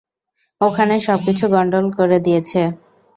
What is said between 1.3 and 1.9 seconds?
গণ্ডগোল